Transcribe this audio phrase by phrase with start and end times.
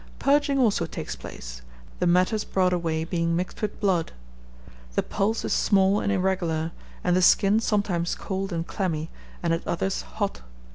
[0.17, 1.61] Purging also takes place,
[1.99, 4.13] the matters brought away being mixed with blood.
[4.95, 6.71] The pulse is small and irregular,
[7.03, 9.11] and the skin sometimes cold and clammy,
[9.43, 10.41] and at others hot.